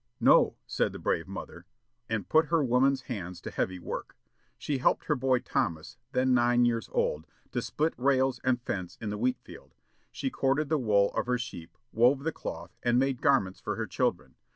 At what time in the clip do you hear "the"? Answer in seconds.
0.93-0.97, 9.11-9.17, 10.69-10.79, 12.23-12.31